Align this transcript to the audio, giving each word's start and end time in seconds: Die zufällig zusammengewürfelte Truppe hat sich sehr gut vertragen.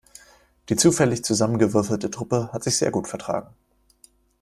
Die 0.69 0.75
zufällig 0.77 1.23
zusammengewürfelte 1.23 2.09
Truppe 2.09 2.49
hat 2.51 2.63
sich 2.63 2.75
sehr 2.75 2.89
gut 2.89 3.07
vertragen. 3.07 3.53